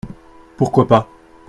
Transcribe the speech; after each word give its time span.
Pourquoi 0.57 0.87
pas? 0.87 1.07